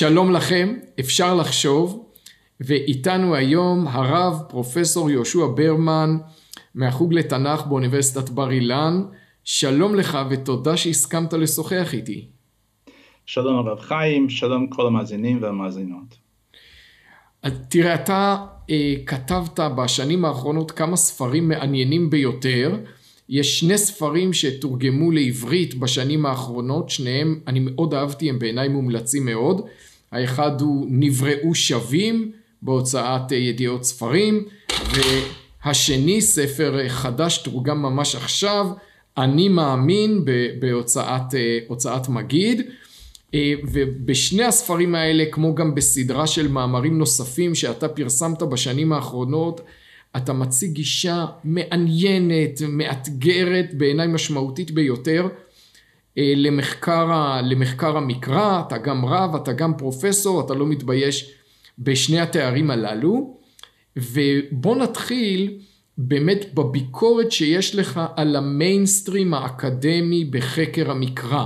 [0.00, 2.04] שלום לכם, אפשר לחשוב,
[2.60, 6.16] ואיתנו היום הרב פרופסור יהושע ברמן
[6.74, 9.02] מהחוג לתנ"ך באוניברסיטת בר אילן.
[9.44, 12.26] שלום לך ותודה שהסכמת לשוחח איתי.
[13.26, 16.14] שלום הרב חיים, שלום כל המאזינים והמאזינות.
[17.42, 18.36] אז תראה, אתה
[18.70, 22.76] אה, כתבת בשנים האחרונות כמה ספרים מעניינים ביותר.
[23.28, 29.66] יש שני ספרים שתורגמו לעברית בשנים האחרונות, שניהם אני מאוד אהבתי, הם בעיניי מומלצים מאוד.
[30.12, 32.32] האחד הוא נבראו שווים
[32.62, 34.44] בהוצאת ידיעות ספרים,
[35.64, 38.66] והשני ספר חדש תורגם ממש עכשיו,
[39.18, 40.24] אני מאמין
[40.58, 42.62] בהוצאת מגיד.
[43.72, 49.60] ובשני הספרים האלה, כמו גם בסדרה של מאמרים נוספים שאתה פרסמת בשנים האחרונות,
[50.16, 55.28] אתה מציג גישה מעניינת, מאתגרת, בעיניי משמעותית ביותר,
[56.20, 61.34] אה, למחקר, למחקר המקרא, אתה גם רב, אתה גם פרופסור, אתה לא מתבייש
[61.78, 63.36] בשני התארים הללו.
[63.96, 65.58] ובוא נתחיל
[65.98, 71.44] באמת בביקורת שיש לך על המיינסטרים האקדמי בחקר המקרא.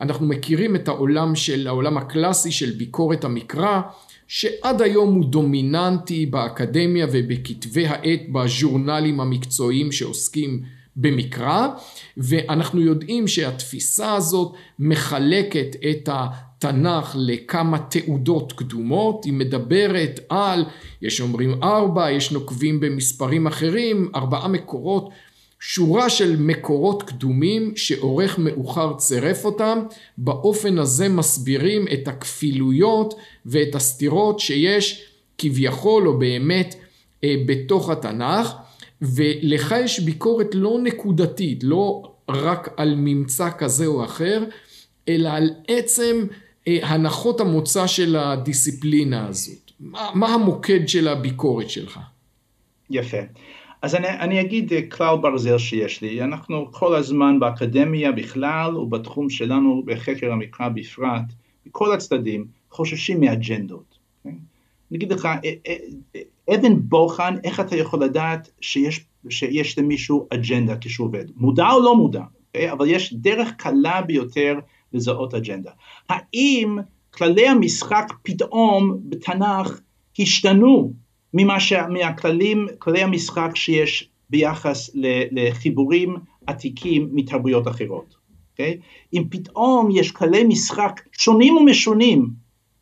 [0.00, 3.80] אנחנו מכירים את העולם של, העולם הקלאסי של ביקורת המקרא,
[4.28, 10.62] שעד היום הוא דומיננטי באקדמיה ובכתבי העת בז'ורנלים המקצועיים שעוסקים
[10.96, 11.68] במקרא,
[12.16, 20.64] ואנחנו יודעים שהתפיסה הזאת מחלקת את התנ"ך לכמה תעודות קדומות, היא מדברת על,
[21.02, 25.08] יש אומרים ארבע, יש נוקבים במספרים אחרים, ארבעה מקורות
[25.64, 29.78] שורה של מקורות קדומים שעורך מאוחר צירף אותם,
[30.18, 33.14] באופן הזה מסבירים את הכפילויות
[33.46, 35.06] ואת הסתירות שיש
[35.38, 36.74] כביכול או באמת
[37.24, 38.52] אה, בתוך התנ"ך,
[39.02, 44.44] ולך יש ביקורת לא נקודתית, לא רק על ממצא כזה או אחר,
[45.08, 46.26] אלא על עצם
[46.68, 49.70] אה, הנחות המוצא של הדיסציפלינה הזאת.
[49.80, 52.00] מה, מה המוקד של הביקורת שלך?
[52.90, 53.18] יפה.
[53.82, 59.30] אז אני, אני אגיד אה, כלל ברזל שיש לי, אנחנו כל הזמן באקדמיה בכלל ובתחום
[59.30, 61.24] שלנו בחקר המקרא בפרט,
[61.66, 63.91] בכל הצדדים, חוששים מאג'נדות.
[64.92, 64.98] אוקיי?
[64.98, 65.70] אני אגיד לך, אה,
[66.16, 71.82] אה, אבן בוחן, איך אתה יכול לדעת שיש, שיש למישהו אג'נדה כשהוא עובד, מודע או
[71.82, 72.46] לא מודע, okay?
[72.46, 72.72] אוקיי?
[72.72, 74.58] אבל יש דרך קלה ביותר
[74.92, 75.70] לזהות אג'נדה.
[76.08, 76.78] האם
[77.10, 79.80] כללי המשחק פתאום בתנ"ך
[80.18, 80.92] השתנו
[81.34, 81.72] ממה ש...
[81.72, 84.90] מהכללים, כללי המשחק שיש ביחס
[85.30, 86.16] לחיבורים
[86.46, 88.14] עתיקים מתרבויות אחרות,
[88.52, 88.78] אוקיי?
[88.80, 88.84] Okay?
[89.12, 92.30] אם פתאום יש כללי משחק שונים ומשונים,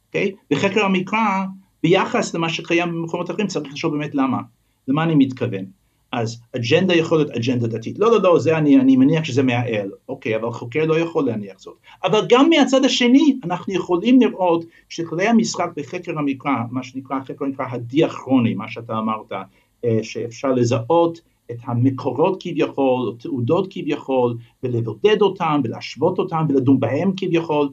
[0.09, 0.33] אוקיי?
[0.35, 0.55] Okay?
[0.55, 1.45] בחקר המקרא,
[1.83, 4.39] ביחס למה שקיים במקומות אחרים, צריך לשאול באמת למה,
[4.89, 5.65] למה אני מתכוון.
[6.13, 7.99] אז אג'נדה יכול להיות אג'נדה דתית.
[7.99, 9.91] לא, לא, לא, זה אני, אני מניח שזה מהאל.
[10.09, 11.77] אוקיי, אבל חוקר לא יכול להניח זאת.
[12.05, 17.67] אבל גם מהצד השני, אנחנו יכולים לראות שכלי המשחק בחקר המקרא, מה שנקרא חקר המקרא
[17.71, 19.33] הדיאכרוני, מה שאתה אמרת,
[19.85, 21.21] אה, שאפשר לזהות
[21.51, 27.69] את המקורות כביכול, או תעודות כביכול, ולבודד אותם, ולהשוות אותם, ולדון בהם כביכול,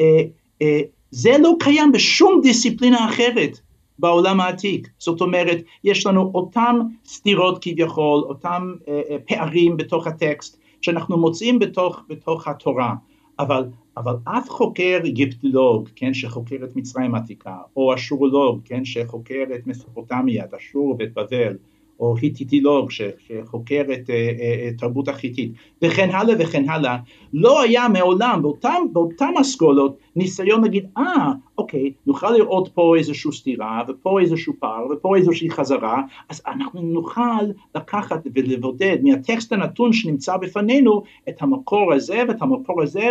[0.00, 0.22] אה,
[0.62, 0.80] אה,
[1.12, 3.60] זה לא קיים בשום דיסציפלינה אחרת.
[3.98, 4.88] בעולם העתיק.
[4.98, 11.58] זאת אומרת, יש לנו אותם סתירות כביכול, אותם אה, אה, פערים בתוך הטקסט שאנחנו מוצאים
[11.58, 12.94] בתוך, בתוך התורה,
[13.38, 13.64] אבל,
[13.96, 20.44] אבל אף חוקר אגיפטולוג, כן, שחוקר את מצרים העתיקה, או אשורולוג, כן, שחוקר את מסופוטמיה,
[20.44, 21.56] את אשור ואת בבל,
[22.02, 25.52] או היטיטילוג שחוקר את אה, אה, תרבות החיטית.
[25.82, 26.96] וכן הלאה וכן הלאה,
[27.32, 33.82] לא היה מעולם באותם, באותם אסכולות ניסיון להגיד אה אוקיי נוכל לראות פה איזושהי סתירה
[33.88, 41.02] ופה איזשהו פער ופה איזושהי חזרה אז אנחנו נוכל לקחת ולבודד מהטקסט הנתון שנמצא בפנינו
[41.28, 43.10] את המקור הזה ואת המקור הזה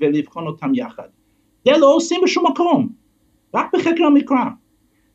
[0.00, 1.08] ולבחון אותם יחד.
[1.64, 2.88] זה לא עושים בשום מקום,
[3.54, 4.44] רק בחקר המקרא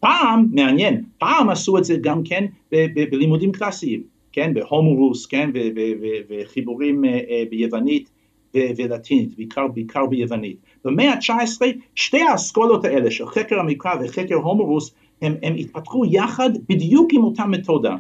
[0.08, 2.46] פעם, מעניין, פעם עשו את זה גם כן
[3.12, 5.50] בלימודים קלאסיים, כן, בהומורוס, כן,
[6.30, 8.10] וחיבורים אה, אה, ביוונית
[8.56, 10.58] ולטינית, בעיקר, בעיקר ביוונית.
[10.86, 11.62] במאה ה-19
[11.96, 17.46] שתי האסכולות האלה של חקר המקרא וחקר הומורוס הם, הם התפתחו יחד בדיוק עם אותה
[17.46, 17.96] מתודה.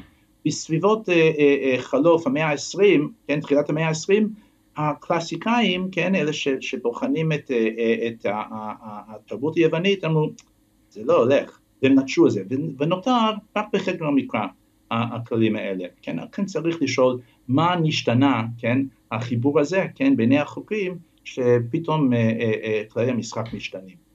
[0.45, 4.23] בסביבות אה, אה, חלוף המאה ה-20, כן, תחילת המאה ה-20,
[4.77, 7.51] הקלאסיקאים, כן, אלה ש, שבוחנים את,
[8.07, 10.29] את התרבות היוונית, אמרו,
[10.89, 12.43] זה לא הולך, והם נטשו את זה,
[12.77, 13.11] ונותר
[13.55, 14.47] רק בחקר המקרא
[14.91, 18.81] הכללים האלה, כן, כאן צריך לשאול מה נשתנה, כן,
[19.11, 24.07] החיבור הזה, כן, בעיני החוקרים, שפתאום אה, אה, אה, כללי המשחק משתנים.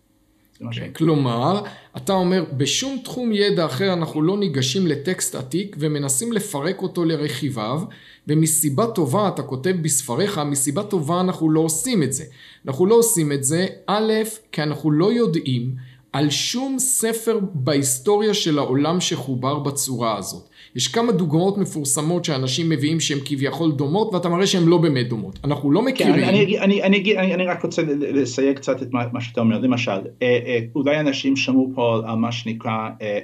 [0.73, 1.62] כן, כלומר,
[1.97, 7.81] אתה אומר, בשום תחום ידע אחר אנחנו לא ניגשים לטקסט עתיק ומנסים לפרק אותו לרכיביו,
[8.29, 12.25] ומסיבה טובה, אתה כותב בספריך, מסיבה טובה אנחנו לא עושים את זה.
[12.67, 14.12] אנחנו לא עושים את זה, א',
[14.53, 15.75] כי אנחנו לא יודעים
[16.12, 20.49] על שום ספר בהיסטוריה של העולם שחובר בצורה הזאת.
[20.76, 25.38] יש כמה דוגמאות מפורסמות שאנשים מביאים שהן כביכול דומות ואתה מראה שהן לא באמת דומות.
[25.44, 26.14] אנחנו לא מכירים...
[26.14, 29.59] כן, אני, אני, אני, אני, אני רק רוצה לסייג קצת את מה, מה שאתה אומר.
[29.59, 33.19] למשל, אה, אה, אולי אנשים שמעו פה על מה שנקרא אה,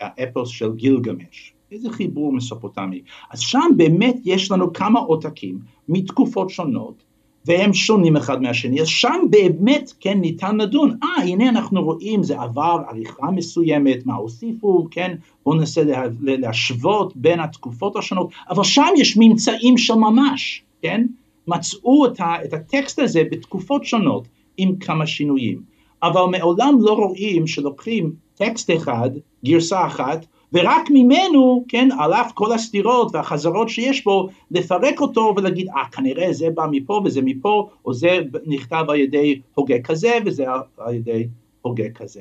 [0.00, 1.52] האפוס של גילגמש.
[1.72, 3.00] איזה חיבור מסופוטמי.
[3.30, 5.58] אז שם באמת יש לנו כמה עותקים
[5.88, 7.05] מתקופות שונות
[7.46, 12.40] והם שונים אחד מהשני, אז שם באמת כן ניתן לדון, אה הנה אנחנו רואים זה
[12.40, 18.88] עבר עריכה מסוימת, מה הוסיפו, כן, בואו ננסה לה, להשוות בין התקופות השונות, אבל שם
[18.96, 21.06] יש ממצאים של ממש, כן,
[21.46, 25.62] מצאו את, ה, את הטקסט הזה בתקופות שונות עם כמה שינויים,
[26.02, 29.10] אבל מעולם לא רואים שלוקחים טקסט אחד,
[29.44, 35.68] גרסה אחת, ורק ממנו, כן, על אף כל הסתירות והחזרות שיש בו, לפרק אותו ולהגיד,
[35.68, 40.44] אה, כנראה זה בא מפה וזה מפה, או זה נכתב על ידי הוגה כזה וזה
[40.78, 41.28] על ידי
[41.62, 42.20] הוגה כזה.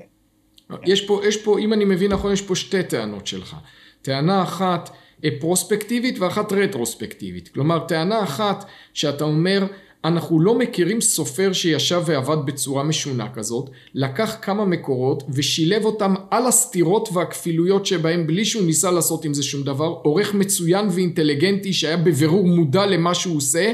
[0.86, 3.56] יש פה, יש פה, אם אני מבין נכון, יש פה שתי טענות שלך.
[4.02, 4.90] טענה אחת
[5.26, 7.48] אה, פרוספקטיבית ואחת רטרוספקטיבית.
[7.48, 9.66] כלומר, טענה אחת שאתה אומר,
[10.06, 16.48] אנחנו לא מכירים סופר שישב ועבד בצורה משונה כזאת, לקח כמה מקורות ושילב אותם על
[16.48, 21.98] הסתירות והכפילויות שבהם בלי שהוא ניסה לעשות עם זה שום דבר, עורך מצוין ואינטליגנטי שהיה
[21.98, 23.74] בבירור מודע למה שהוא עושה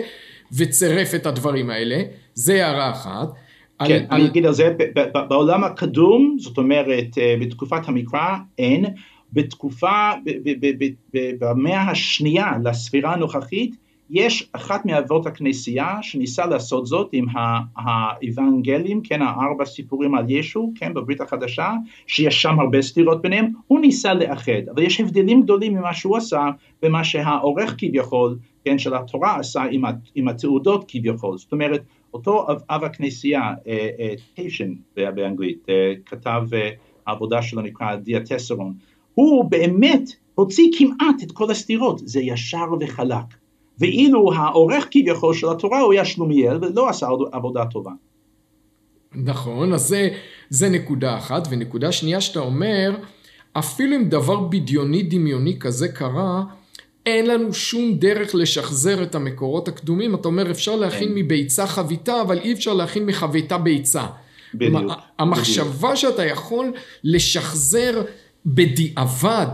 [0.58, 2.02] וצירף את הדברים האלה,
[2.34, 3.30] זה הערה אחת.
[3.88, 4.74] כן, על, אני אגיד על זה,
[5.30, 8.86] בעולם הקדום, זאת אומרת אה, בתקופת המקרא אין,
[9.34, 10.12] בתקופה,
[11.14, 13.76] במאה השנייה לספירה הנוכחית,
[14.14, 17.26] יש אחת מאבות הכנסייה שניסה לעשות זאת עם
[17.76, 21.72] האבנגלים, כן, הארבע סיפורים על ישו, כן, בברית החדשה,
[22.08, 26.50] שיש שם הרבה סתירות ביניהם, הוא ניסה לאחד, אבל יש הבדלים גדולים ממה שהוא עשה
[26.84, 29.64] ומה שהעורך כביכול, כן, של התורה עשה
[30.16, 31.82] עם, התעודות כביכול, זאת אומרת,
[32.14, 33.54] אותו אב, אב הכנסייה,
[34.36, 36.44] טיישן אה, אה, באנגלית, אה, כתב
[37.08, 38.74] העבודה שלו נקרא דיאטסרון,
[39.14, 43.41] הוא באמת הוציא כמעט את כל הסתירות, זה ישר וחלק.
[43.82, 47.92] ואילו העורך כביכול של התורה הוא היה שלומיאל ולא עשה עבודה טובה.
[49.16, 50.10] נכון, אז זה,
[50.50, 52.96] זה נקודה אחת, ונקודה שנייה שאתה אומר,
[53.54, 56.44] אפילו אם דבר בדיוני דמיוני כזה קרה,
[57.06, 61.16] אין לנו שום דרך לשחזר את המקורות הקדומים, אתה אומר אפשר להכין כן.
[61.16, 64.06] מביצה חביתה, אבל אי אפשר להכין מחביתה ביצה.
[64.54, 64.92] בדיוק.
[65.20, 65.96] המחשבה בדיוק.
[65.96, 66.72] שאתה יכול
[67.04, 68.02] לשחזר
[68.46, 69.48] בדיעבד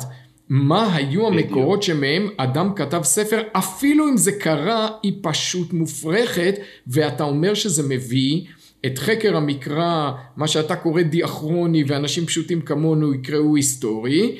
[0.49, 6.55] מה היו המקורות שמהם אדם כתב ספר, אפילו אם זה קרה, היא פשוט מופרכת,
[6.87, 8.41] ואתה אומר שזה מביא
[8.85, 14.37] את חקר המקרא, מה שאתה קורא דיאכרוני, ואנשים פשוטים כמונו יקראו היסטורי,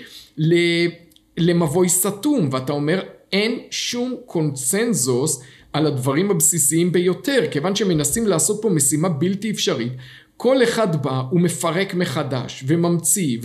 [1.38, 3.02] למבוי סתום, ואתה אומר
[3.34, 5.44] אין שום קונצנזוס
[5.74, 9.92] על הדברים הבסיסיים ביותר, כיוון שמנסים לעשות פה משימה בלתי אפשרית,
[10.38, 13.38] כל אחד בא ומפרק מחדש וממציא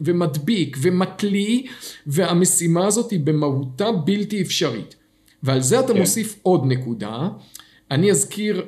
[0.00, 1.62] ומדביק ומתליא
[2.06, 4.94] והמשימה הזאת היא במהותה בלתי אפשרית.
[5.42, 5.98] ועל זה אתה כן.
[5.98, 7.28] מוסיף עוד נקודה.
[7.90, 8.66] אני אזכיר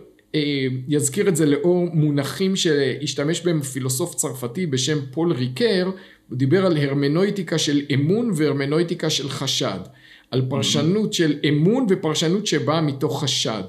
[0.88, 5.90] יזכיר אה, את זה לאור מונחים שהשתמש בהם פילוסוף צרפתי בשם פול ריקר.
[6.28, 9.80] הוא דיבר על הרמנויטיקה של אמון והרמנויטיקה של חשד.
[10.30, 13.62] על פרשנות של אמון ופרשנות שבאה מתוך חשד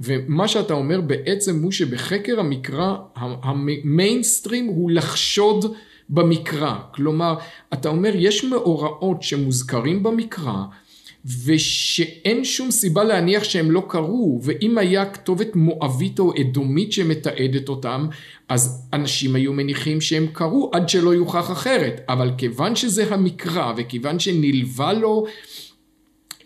[0.00, 5.74] ומה שאתה אומר בעצם הוא שבחקר המקרא המיינסטרים הוא לחשוד
[6.08, 6.74] במקרא.
[6.94, 7.34] כלומר,
[7.72, 10.62] אתה אומר יש מאורעות שמוזכרים במקרא
[11.44, 18.06] ושאין שום סיבה להניח שהם לא קרו ואם היה כתובת מואבית או אדומית שמתעדת אותם
[18.48, 24.18] אז אנשים היו מניחים שהם קרו עד שלא יוכח אחרת אבל כיוון שזה המקרא וכיוון
[24.18, 25.26] שנלווה לו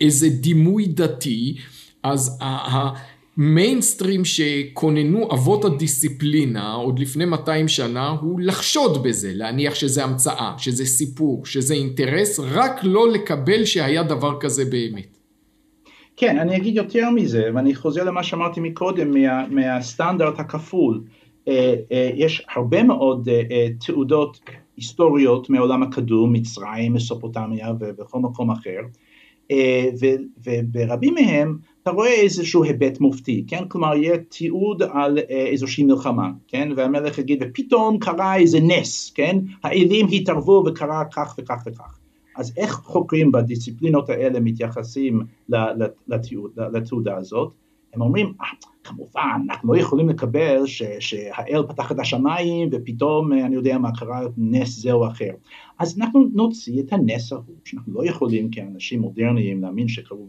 [0.01, 1.57] איזה דימוי דתי
[2.03, 2.39] אז
[3.37, 10.85] מיינסטרים שכוננו אבות הדיסציפלינה עוד לפני 200 שנה הוא לחשוד בזה, להניח שזה המצאה, שזה
[10.85, 15.17] סיפור, שזה אינטרס, רק לא לקבל שהיה דבר כזה באמת.
[16.17, 21.01] כן, אני אגיד יותר מזה, ואני חוזר למה שאמרתי מקודם, מה, מהסטנדרט הכפול.
[21.47, 24.39] אה, אה, יש הרבה מאוד אה, תעודות
[24.77, 28.79] היסטוריות מעולם הקדום, מצרים, מסופוטמיה ובכל מקום אחר,
[30.45, 33.67] וברבים מהם אתה רואה איזשהו היבט מופתי, כן?
[33.67, 36.69] כלומר יהיה תיעוד על אה, איזושהי מלחמה, כן?
[36.75, 39.37] והמלך יגיד ופתאום קרה איזה נס, כן?
[39.63, 41.97] האלים התערבו וקרה כך וכך וכך.
[42.37, 45.21] אז איך חוקרים בדיסציפלינות האלה מתייחסים
[46.73, 47.51] לתעודה הזאת?
[47.93, 48.47] הם אומרים, אה,
[48.83, 50.63] כמובן, אנחנו לא יכולים לקבל
[50.99, 55.31] שהאל פתח את השמיים ופתאום, אה, אני יודע מה קרה, נס זה או אחר.
[55.81, 60.27] אז אנחנו נוציא את הנס ההוא, שאנחנו לא יכולים כאנשים מודרניים להאמין שקרו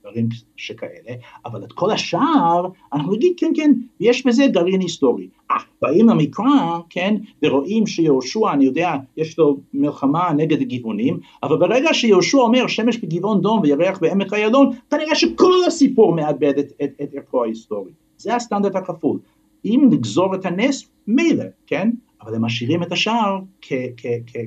[0.00, 1.14] דברים שכאלה,
[1.46, 5.28] אבל את כל השאר, אנחנו נגיד, כן, כן, יש בזה גרעין היסטורי.
[5.50, 11.94] אה, באים למקרא, כן, ורואים שיהושע, אני יודע, יש לו מלחמה נגד הגבעונים, אבל ברגע
[11.94, 17.14] שיהושע אומר שמש בגבעון דום וירח בעמק איילון, כנראה שכל הסיפור מאבד את, את, את
[17.14, 17.92] ערכו ההיסטורי.
[18.16, 19.18] זה הסטנדרט הכפול.
[19.64, 21.90] אם לגזור את הנס, מילא, כן?
[22.22, 23.38] אבל הם משאירים את השאר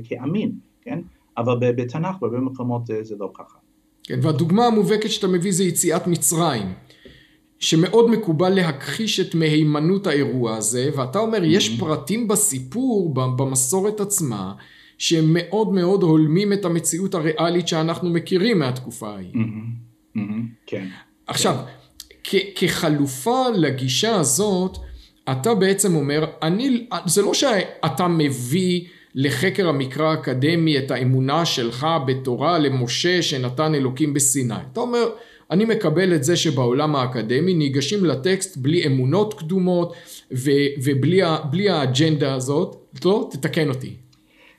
[0.03, 0.51] כאמין,
[0.81, 0.99] כן?
[1.37, 3.57] אבל בתנ"ך בהרבה מקומות אה, זה לא ככה.
[4.03, 6.73] כן, והדוגמה המובהקת שאתה מביא זה יציאת מצרים.
[7.59, 11.45] שמאוד מקובל להכחיש את מהימנות האירוע הזה, ואתה אומר, mm-hmm.
[11.45, 14.53] יש פרטים בסיפור, במסורת עצמה,
[14.97, 19.33] שהם מאוד מאוד הולמים את המציאות הריאלית שאנחנו מכירים מהתקופה ההיא.
[19.33, 20.17] Mm-hmm.
[20.17, 20.41] Mm-hmm.
[20.65, 20.87] כן.
[21.27, 21.55] עכשיו.
[22.55, 24.77] כחלופה לגישה הזאת,
[25.31, 28.81] אתה בעצם אומר, אני, זה לא שאתה מביא
[29.15, 34.55] לחקר המקרא האקדמי את האמונה שלך בתורה למשה שנתן אלוקים בסיני.
[34.71, 35.09] אתה אומר,
[35.51, 39.93] אני מקבל את זה שבעולם האקדמי ניגשים לטקסט בלי אמונות קדומות
[40.31, 40.51] ו,
[40.83, 42.75] ובלי האג'נדה הזאת,
[43.05, 43.29] לא?
[43.31, 43.95] תתקן אותי.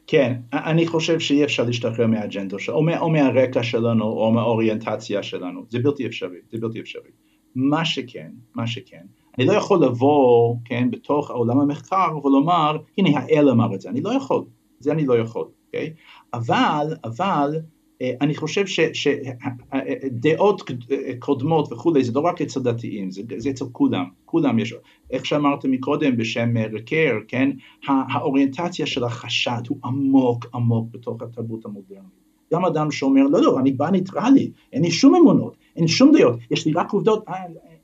[0.06, 5.64] כן, אני חושב שאי אפשר להשתחרר מהאג'נדה שלנו, או, או מהרקע שלנו, או מהאוריינטציה שלנו,
[5.68, 7.10] זה בלתי אפשרי, זה בלתי אפשרי.
[7.54, 9.04] מה שכן, מה שכן,
[9.38, 14.00] אני לא יכול לבוא, כן, בתוך עולם המחקר ולומר, הנה האל אמר את זה, אני
[14.00, 14.44] לא יכול,
[14.80, 15.92] זה אני לא יכול, אוקיי?
[16.34, 17.56] אבל, אבל,
[18.02, 20.62] אה, אני חושב שדעות
[21.18, 24.74] קודמות וכולי, זה לא רק אצל דתיים, זה, זה אצל כולם, כולם יש,
[25.10, 27.50] איך שאמרת מקודם בשם רקר, כן,
[27.86, 32.24] האוריינטציה של החשד הוא עמוק עמוק בתוך התרבות המודרנית.
[32.52, 36.38] גם אדם שאומר, לא, לא, אני בא ניטרלי, אין לי שום אמונות, אין שום דעות,
[36.50, 37.34] יש לי רק עובדות, אה,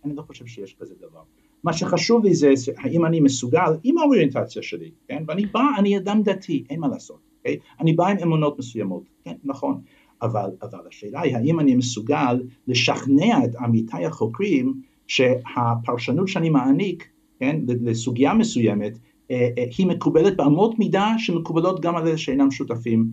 [0.04, 1.20] אני לא חושב שיש כזה דבר.
[1.64, 5.22] מה שחשוב לי זה האם אני מסוגל עם האוריינטציה שלי, כן?
[5.28, 7.38] ואני בא, אני אדם דתי, אין מה לעשות, okay?
[7.38, 7.56] אוקיי?
[7.80, 9.80] אני בא עם אמונות מסוימות, כן, נכון,
[10.22, 14.74] אבל, אבל השאלה היא האם אני מסוגל לשכנע את עמיתיי החוקרים
[15.06, 17.08] שהפרשנות שאני מעניק,
[17.40, 18.98] כן, לסוגיה מסוימת,
[19.30, 23.10] אה, אה, היא מקובלת באמות מידה שמקובלות גם על אלה שאינם שותפים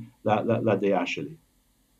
[0.65, 1.33] לדעה שלי.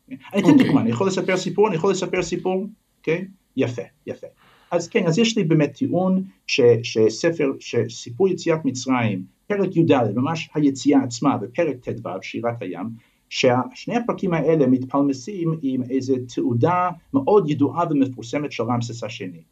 [0.08, 0.52] אני אתן okay.
[0.52, 0.66] אוקיי.
[0.66, 2.66] דוגמא, אני יכול לספר סיפור, אני יכול לספר סיפור,
[2.98, 3.18] אוקיי?
[3.18, 3.24] Okay?
[3.56, 4.26] יפה, יפה.
[4.70, 10.50] אז כן, אז יש לי באמת טיעון ש, שספר, שסיפור יציאת מצרים, פרק י"ד, ממש
[10.54, 12.86] היציאה עצמה, ופרק ט"ו, שירת הים,
[13.28, 19.42] ששני הפרקים האלה מתפלמסים עם איזו תעודה מאוד ידועה ומפורסמת של רמסס השני.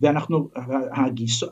[0.00, 0.48] ואנחנו,
[0.92, 1.42] הגיס,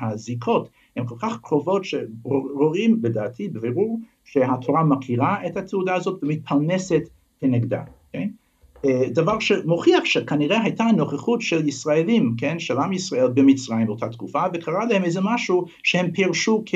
[0.00, 7.02] הזיקות הן כל כך קרובות שרואים לדעתי בבירור שהתורה מכירה את התעודה הזאת ומתפלמסת
[7.40, 7.84] כנגדה.
[7.84, 8.41] Okay?
[8.84, 14.42] אה, דבר שמוכיח שכנראה הייתה נוכחות של ישראלים, כן, של עם ישראל במצרים באותה תקופה,
[14.54, 16.74] וקרה להם איזה משהו שהם פירשו כ,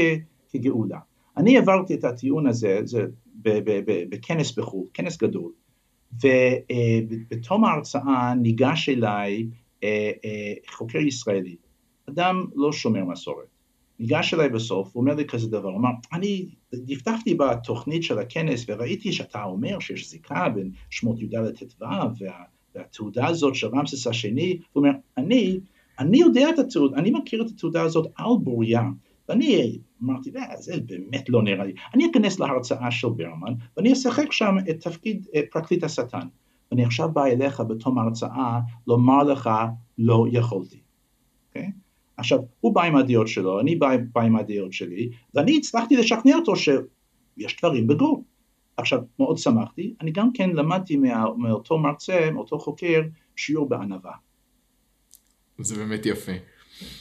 [0.51, 0.99] כגאולה.
[1.37, 3.07] אני עברתי את הטיעון הזה, זה
[4.09, 5.53] בכנס בחו"ל, כנס גדול,
[6.13, 9.47] ובתום ההרצאה ניגש אליי
[9.85, 11.57] אה, אה, חוקר ישראלי,
[12.09, 13.47] אדם לא שומר מסורת,
[13.99, 16.47] ניגש אליי בסוף, הוא אומר לי כזה דבר, הוא אמר, אני
[16.85, 22.09] דפדפתי בתוכנית של הכנס וראיתי שאתה אומר שיש זיקה בין שמות י"ד ט"ו וה,
[22.75, 25.61] והתעודה הזאת של רמסס השני, הוא אומר, אני,
[25.99, 28.83] אני יודע את התעודה, אני מכיר את התעודה הזאת על בוריה,
[29.29, 34.33] ואני אמרתי, אה, זה באמת לא נראה לי, אני אכנס להרצאה של ברמן ואני אשחק
[34.33, 36.29] שם את תפקיד אה, פרקליט השטן,
[36.71, 39.51] ואני עכשיו בא אליך בתום ההרצאה לומר לך
[39.99, 40.86] לא יכולתי?
[42.17, 46.35] עכשיו, הוא בא עם הדעות שלו, אני בא, בא עם הדעות שלי, ואני הצלחתי לשכנע
[46.35, 48.23] אותו שיש דברים בגו.
[48.77, 53.03] עכשיו, מאוד שמחתי, אני גם כן למדתי מה, מאותו מרצה, מאותו חוקר,
[53.37, 54.13] שיעור בענווה.
[55.59, 56.33] זה באמת יפה.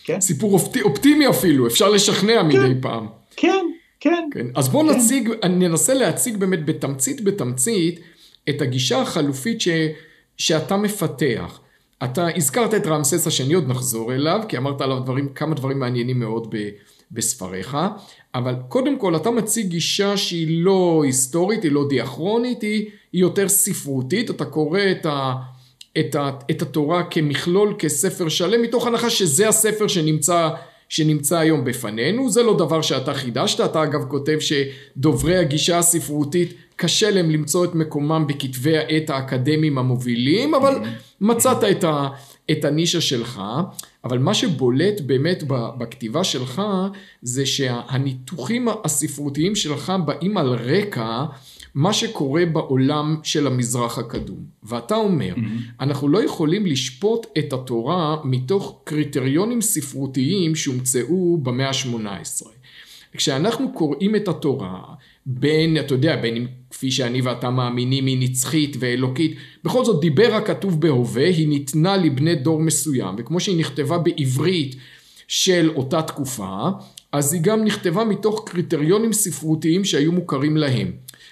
[0.03, 0.21] כן?
[0.21, 3.07] סיפור אופטי, אופטימי אפילו, אפשר לשכנע כן, מדי פעם.
[3.35, 3.65] כן,
[3.99, 4.29] כן.
[4.33, 4.47] כן.
[4.55, 4.95] אז בואו כן.
[4.95, 7.99] נציג, ננסה להציג באמת בתמצית בתמצית
[8.49, 9.67] את הגישה החלופית ש,
[10.37, 11.59] שאתה מפתח.
[12.03, 16.19] אתה הזכרת את רמסס השני, עוד נחזור אליו, כי אמרת עליו דברים, כמה דברים מעניינים
[16.19, 16.69] מאוד ב,
[17.11, 17.77] בספריך,
[18.35, 23.49] אבל קודם כל אתה מציג גישה שהיא לא היסטורית, היא לא דיאכרונית, היא, היא יותר
[23.49, 25.33] ספרותית, אתה קורא את, ה,
[25.99, 30.49] את, ה, את התורה כמכלול, כספר שלם, מתוך הנחה שזה הספר שנמצא
[30.89, 37.11] שנמצא היום בפנינו, זה לא דבר שאתה חידשת, אתה אגב כותב שדוברי הגישה הספרותית קשה
[37.11, 40.75] להם למצוא את מקומם בכתבי העת האקדמיים המובילים, אבל
[41.21, 42.07] מצאת את, ה,
[42.51, 43.41] את הנישה שלך,
[44.03, 46.61] אבל מה שבולט באמת בכתיבה שלך
[47.21, 51.25] זה שהניתוחים הספרותיים שלך באים על רקע
[51.75, 54.39] מה שקורה בעולם של המזרח הקדום.
[54.63, 55.81] ואתה אומר, mm-hmm.
[55.83, 62.47] אנחנו לא יכולים לשפוט את התורה מתוך קריטריונים ספרותיים שהומצאו במאה ה-18.
[63.17, 64.81] כשאנחנו קוראים את התורה,
[65.25, 70.33] בין, אתה יודע, בין אם כפי שאני ואתה מאמינים היא נצחית ואלוקית, בכל זאת דיבר
[70.33, 74.75] הכתוב בהווה, היא ניתנה לבני דור מסוים, וכמו שהיא נכתבה בעברית
[75.27, 76.69] של אותה תקופה,
[77.11, 80.91] אז היא גם נכתבה מתוך קריטריונים ספרותיים שהיו מוכרים להם.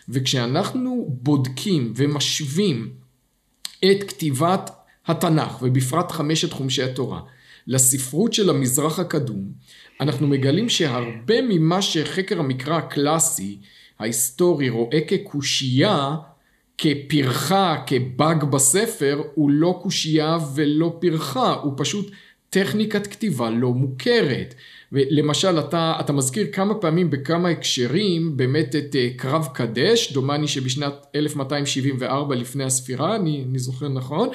[0.10, 2.90] וכשאנחנו בודקים ומשווים
[3.86, 4.72] את כתיבת
[5.08, 7.22] התנ"ך, ובפרט חמשת חומשי התורה,
[7.68, 9.52] לספרות של המזרח הקדום,
[10.02, 13.58] אנחנו מגלים שהרבה ממה שחקר המקרא הקלאסי,
[14.00, 16.16] ההיסטורי, רואה כקושייה,
[16.78, 22.12] כפרחה, כבאג בספר, הוא לא קושייה ולא פרחה, הוא פשוט
[22.50, 24.56] טכניקת כתיבה לא מוכרת.
[24.92, 30.94] ולמשל אתה, אתה מזכיר כמה פעמים בכמה הקשרים באמת את uh, קרב קדש, דומני שבשנת
[31.16, 34.30] 1274 לפני הספירה, אני, אני זוכר נכון,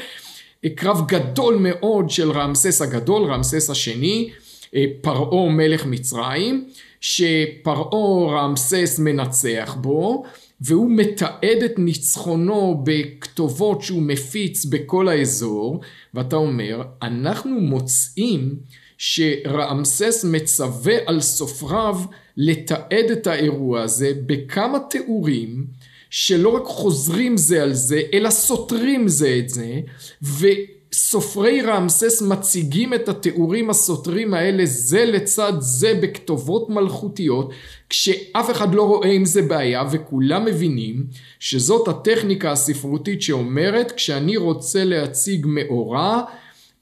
[0.64, 4.30] אה, קרב גדול מאוד של רעמסס הגדול, רעמסס השני,
[4.74, 6.68] אה, פרעה מלך מצרים,
[7.00, 10.24] שפרעה רעמסס מנצח בו,
[10.60, 15.80] והוא מתעד את ניצחונו בכתובות שהוא מפיץ בכל האזור,
[16.14, 18.56] ואתה אומר, אנחנו מוצאים
[18.98, 21.96] שרעמסס מצווה על סופריו
[22.36, 25.66] לתעד את האירוע הזה בכמה תיאורים
[26.10, 29.80] שלא רק חוזרים זה על זה, אלא סותרים זה את זה,
[30.92, 37.50] וסופרי רעמסס מציגים את התיאורים הסותרים האלה זה לצד זה בכתובות מלכותיות,
[37.90, 41.06] כשאף אחד לא רואה עם זה בעיה וכולם מבינים
[41.40, 46.22] שזאת הטכניקה הספרותית שאומרת כשאני רוצה להציג מאורע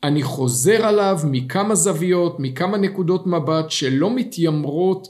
[0.02, 5.08] אני חוזר עליו מכמה זוויות, מכמה נקודות מבט שלא מתיימרות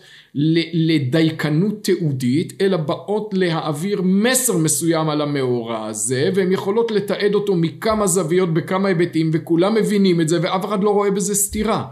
[0.72, 8.06] לדייקנות תיעודית, אלא באות להעביר מסר מסוים על המאורע הזה, והן יכולות לתעד אותו מכמה
[8.06, 11.84] זוויות בכמה היבטים, וכולם מבינים את זה, ואף אחד לא רואה בזה סתירה.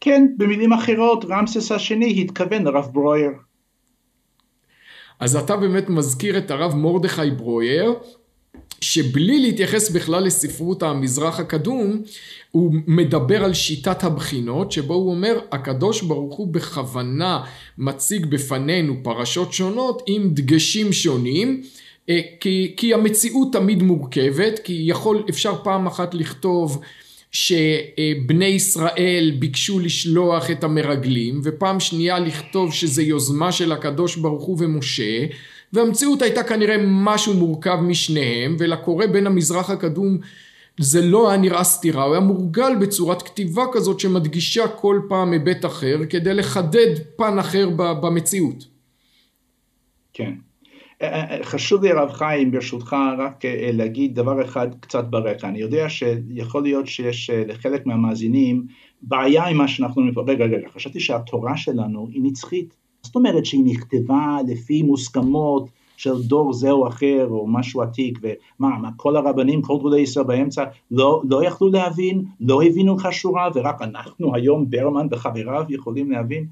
[0.00, 3.30] כן, במילים אחרות, רמסס השני התכוון לרב ברויר.
[5.20, 7.94] אז אתה באמת מזכיר את הרב מרדכי ברויר,
[8.80, 12.02] שבלי להתייחס בכלל לספרות המזרח הקדום,
[12.50, 17.44] הוא מדבר על שיטת הבחינות, שבו הוא אומר, הקדוש ברוך הוא בכוונה
[17.78, 21.62] מציג בפנינו פרשות שונות עם דגשים שונים,
[22.08, 26.80] אה, כי, כי המציאות תמיד מורכבת, כי יכול, אפשר פעם אחת לכתוב
[27.32, 34.56] שבני ישראל ביקשו לשלוח את המרגלים, ופעם שנייה לכתוב שזה יוזמה של הקדוש ברוך הוא
[34.60, 35.26] ומשה,
[35.72, 40.18] והמציאות הייתה כנראה משהו מורכב משניהם, ולקורא בין המזרח הקדום
[40.80, 45.64] זה לא היה נראה סתירה, הוא היה מורגל בצורת כתיבה כזאת שמדגישה כל פעם היבט
[45.64, 48.66] אחר, כדי לחדד פן אחר במציאות.
[50.12, 50.32] כן.
[51.02, 55.58] אה, אה, אה, חשוב לי הרב חיים ברשותך רק להגיד דבר אחד קצת ברקע, אני
[55.58, 58.66] יודע שיכול להיות שיש לחלק מהמאזינים
[59.02, 62.74] בעיה עם מה שאנחנו, רגע רגע, חשבתי שהתורה שלנו היא נצחית,
[63.06, 68.78] זאת אומרת שהיא נכתבה לפי מוסכמות של דור זה או אחר או משהו עתיק ומה
[68.78, 73.48] מה כל הרבנים כל גדולי ישראל באמצע לא, לא יכלו להבין לא הבינו לך שורה
[73.54, 76.46] ורק אנחנו היום ברמן וחבריו יכולים להבין?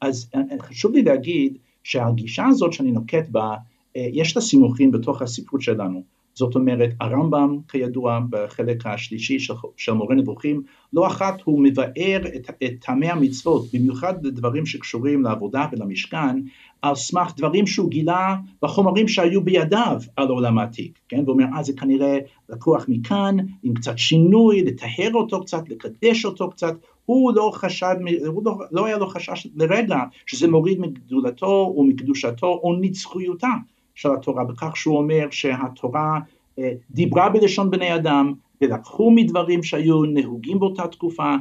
[0.00, 3.54] אז חשוב לי להגיד שהגישה הזאת שאני נוקט בה
[3.96, 6.02] אה, יש לה סימוכים בתוך הספרות שלנו
[6.40, 12.50] זאת אומרת הרמב"ם כידוע בחלק השלישי של, של מורה נבוכים לא אחת הוא מבאר את,
[12.64, 16.40] את טעמי המצוות במיוחד לדברים שקשורים לעבודה ולמשכן
[16.82, 21.22] על סמך דברים שהוא גילה בחומרים שהיו בידיו על עולם העתיק, כן?
[21.26, 26.74] ואומר אה זה כנראה לקוח מכאן עם קצת שינוי, לטהר אותו קצת, לקדש אותו קצת,
[27.04, 32.76] הוא לא חשד, הוא לא, לא היה לו חשש לרגע שזה מוריד מגדולתו ומקדושתו או
[32.80, 33.48] נצחיותה
[33.94, 36.18] של התורה, בכך שהוא אומר שהתורה
[36.58, 41.34] אה, דיברה בלשון בני אדם ולקחו מדברים שהיו נהוגים באותה תקופה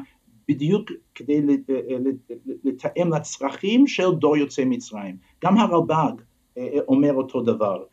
[0.48, 1.98] בדיוק כדי אה,
[2.64, 5.16] לתאם לצרכים של דור יוצאי מצרים.
[5.44, 6.22] גם הרלב"ג
[6.58, 7.84] אה, אומר אותו דבר.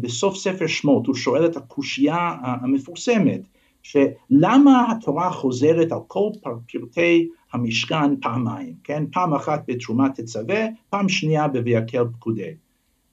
[0.00, 3.40] בסוף ספר שמות הוא שואל את הקושייה המפורסמת
[3.82, 9.04] שלמה התורה חוזרת על כל פרטי המשכן פעמיים, כן?
[9.12, 12.54] פעם אחת בתרומת תצווה, פעם שנייה בויקל פקודי.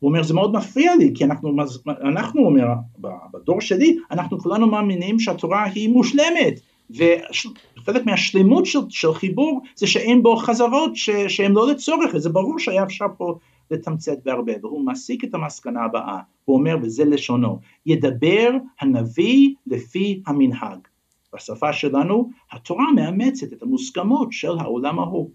[0.02, 1.56] הוא אומר זה מאוד מפריע לי כי אנחנו,
[1.88, 2.68] אנחנו אומר
[3.34, 6.60] בדור שלי אנחנו כולנו מאמינים שהתורה היא מושלמת
[6.90, 10.92] וחלק מהשלמות של, של חיבור זה שאין בו חזרות
[11.28, 13.38] שהן לא לצורך וזה ברור שהיה אפשר פה
[13.72, 20.80] לתמצת בהרבה והוא מסיק את המסקנה הבאה הוא אומר וזה לשונו ידבר הנביא לפי המנהג.
[21.36, 25.30] בשפה שלנו התורה מאמצת את המוסכמות של העולם ההוא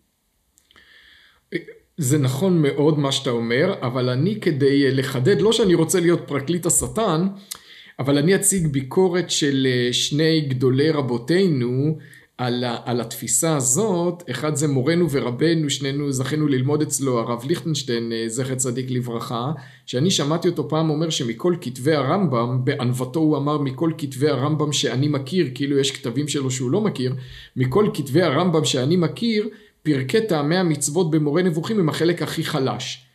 [1.99, 6.67] זה נכון מאוד מה שאתה אומר, אבל אני כדי לחדד, לא שאני רוצה להיות פרקליט
[6.67, 7.27] השטן,
[7.99, 11.97] אבל אני אציג ביקורת של אה, שני גדולי רבותינו
[12.39, 18.25] על, על התפיסה הזאת, אחד זה מורנו ורבנו, שנינו זכינו ללמוד אצלו, הרב ליכטנשטיין, אה,
[18.29, 19.53] זכר צדיק לברכה,
[19.87, 25.09] שאני שמעתי אותו פעם אומר שמכל כתבי הרמב"ם, בענוותו הוא אמר מכל כתבי הרמב"ם שאני
[25.09, 27.15] מכיר, כאילו יש כתבים שלו שהוא לא מכיר,
[27.57, 29.49] מכל כתבי הרמב"ם שאני מכיר,
[29.87, 33.07] פרקי טעמי המצוות במורה נבוכים הם החלק הכי חלש.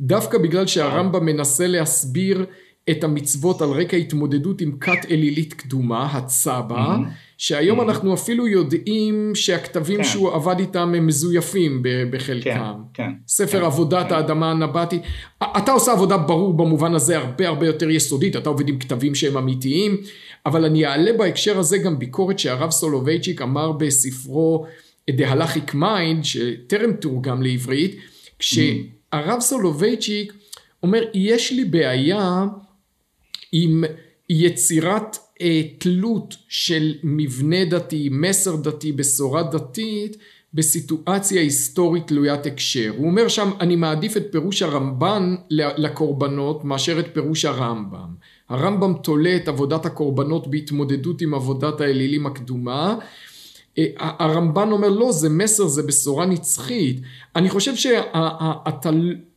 [0.00, 2.46] דווקא בגלל שהרמב"ם מנסה להסביר
[2.90, 7.08] את המצוות על רקע התמודדות עם כת אלילית קדומה, הצבא, mm-hmm.
[7.38, 7.82] שהיום mm-hmm.
[7.82, 10.04] אנחנו אפילו יודעים שהכתבים כן.
[10.04, 12.74] שהוא עבד איתם הם מזויפים בחלקם.
[12.94, 13.10] כן, כן.
[13.28, 14.14] ספר כן, עבודת כן.
[14.14, 14.98] האדמה הנבטי.
[15.42, 19.36] אתה עושה עבודה ברור במובן הזה הרבה הרבה יותר יסודית, אתה עובד עם כתבים שהם
[19.36, 19.96] אמיתיים,
[20.46, 24.66] אבל אני אעלה בהקשר הזה גם ביקורת שהרב סולובייצ'יק אמר בספרו
[25.18, 27.96] Halachic Mind, שטרם תורגם לעברית,
[28.38, 30.32] כשהרב סולובייצ'יק
[30.82, 32.44] אומר, יש לי בעיה
[33.52, 33.84] עם
[34.28, 40.16] יצירת אה, תלות של מבנה דתי, מסר דתי, בשורה דתית,
[40.54, 42.92] בסיטואציה היסטורית תלוית הקשר.
[42.96, 48.14] הוא אומר שם, אני מעדיף את פירוש הרמב"ן לקורבנות מאשר את פירוש הרמב"ם.
[48.48, 52.96] הרמב"ם תולה את עבודת הקורבנות בהתמודדות עם עבודת האלילים הקדומה.
[53.98, 57.00] הרמב"ן אומר לא, זה מסר, זה בשורה נצחית.
[57.36, 58.90] אני חושב שאתה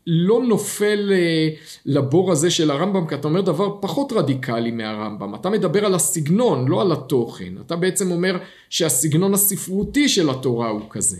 [0.07, 1.49] לא נופל אה,
[1.85, 5.35] לבור הזה של הרמב"ם, כי אתה אומר דבר פחות רדיקלי מהרמב"ם.
[5.35, 7.53] אתה מדבר על הסגנון, לא על התוכן.
[7.65, 8.37] אתה בעצם אומר
[8.69, 11.17] שהסגנון הספרותי של התורה הוא כזה.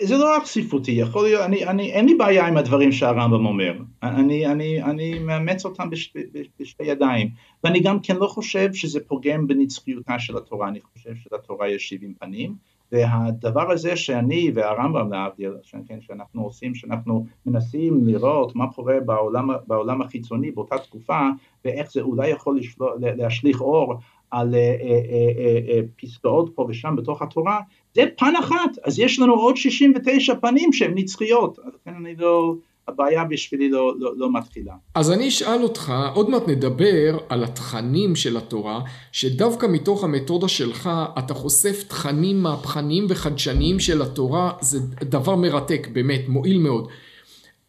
[0.00, 3.74] זה לא רק ספרותי, יכול להיות, אני, אני, אין לי בעיה עם הדברים שהרמב"ם אומר,
[4.02, 6.14] אני, אני, אני מאמץ אותם בש,
[6.60, 7.28] בשתי ידיים,
[7.64, 12.14] ואני גם כן לא חושב שזה פוגם בנצחיותה של התורה, אני חושב שלתורה יש שבעים
[12.18, 12.54] פנים,
[12.92, 15.52] והדבר הזה שאני והרמב"ם להבדיל,
[15.88, 21.28] כן, שאנחנו עושים, שאנחנו מנסים לראות מה קורה בעולם, בעולם החיצוני באותה תקופה
[21.64, 23.94] ואיך זה אולי יכול לשלוח, להשליך אור
[24.30, 25.30] על אה, אה,
[25.68, 27.60] אה, פסקאות פה ושם בתוך התורה,
[27.94, 32.54] זה פן אחת, אז יש לנו עוד 69 פנים שהן נצחיות, לכן אני לא...
[32.88, 34.74] הבעיה בשבילי לא, לא, לא מתחילה.
[34.94, 38.80] אז אני אשאל אותך, עוד מעט נדבר על התכנים של התורה,
[39.12, 46.20] שדווקא מתוך המתודה שלך אתה חושף תכנים מהפכניים וחדשניים של התורה, זה דבר מרתק, באמת,
[46.28, 46.88] מועיל מאוד.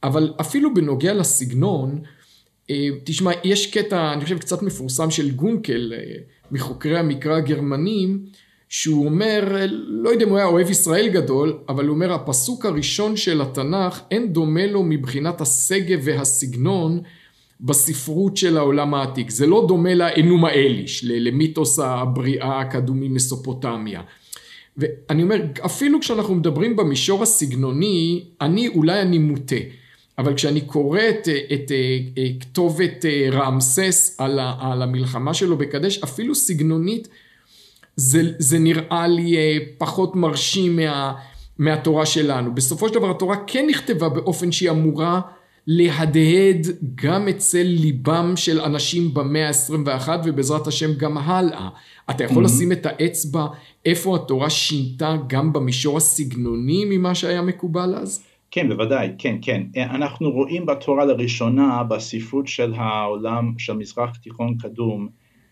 [0.03, 2.01] אבל אפילו בנוגע לסגנון,
[2.69, 6.15] אה, תשמע, יש קטע, אני חושב, קצת מפורסם של גונקל, אה,
[6.51, 8.25] מחוקרי המקרא הגרמנים,
[8.77, 9.55] שהוא אומר,
[9.87, 13.99] לא יודע אם הוא היה אוהב ישראל גדול, אבל הוא אומר הפסוק הראשון של התנ"ך
[14.11, 17.01] אין דומה לו מבחינת השגב והסגנון
[17.61, 19.29] בספרות של העולם העתיק.
[19.29, 24.01] זה לא דומה לאנומה אליש, למיתוס הבריאה הקדומי מסופוטמיה.
[24.77, 29.55] ואני אומר, אפילו כשאנחנו מדברים במישור הסגנוני, אני אולי אני מוטה.
[30.17, 37.07] אבל כשאני קורא את, את, את כתובת רעמסס על, על המלחמה שלו בקדש, אפילו סגנונית
[37.95, 41.13] זה, זה נראה לי אה, פחות מרשים מה,
[41.57, 42.55] מהתורה שלנו.
[42.55, 45.21] בסופו של דבר התורה כן נכתבה באופן שהיא אמורה
[45.67, 51.69] להדהד גם אצל ליבם של אנשים במאה ה-21 ובעזרת השם גם הלאה.
[52.09, 52.45] אתה יכול mm-hmm.
[52.45, 53.45] לשים את האצבע
[53.85, 58.25] איפה התורה שינתה גם במישור הסגנוני ממה שהיה מקובל אז?
[58.51, 59.63] כן, בוודאי, כן, כן.
[59.75, 65.07] אנחנו רואים בתורה לראשונה בספרות של העולם, של מזרח תיכון קדום,